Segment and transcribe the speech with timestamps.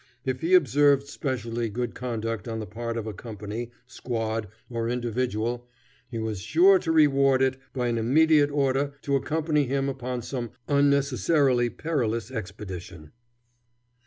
[0.25, 5.67] If he observed specially good conduct on the part of a company, squad, or individual,
[6.09, 10.53] he was sure to reward it by an immediate order to accompany him upon some
[10.67, 13.11] unnecessarily perilous expedition.